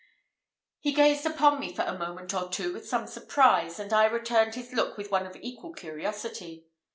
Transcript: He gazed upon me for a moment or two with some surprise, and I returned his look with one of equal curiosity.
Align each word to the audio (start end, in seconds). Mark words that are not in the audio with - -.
He 0.79 0.93
gazed 0.93 1.27
upon 1.27 1.59
me 1.59 1.75
for 1.75 1.83
a 1.83 1.95
moment 1.95 2.33
or 2.33 2.49
two 2.49 2.73
with 2.73 2.87
some 2.89 3.05
surprise, 3.05 3.77
and 3.79 3.93
I 3.93 4.05
returned 4.05 4.55
his 4.55 4.73
look 4.73 4.97
with 4.97 5.11
one 5.11 5.27
of 5.27 5.35
equal 5.35 5.73
curiosity. 5.73 6.65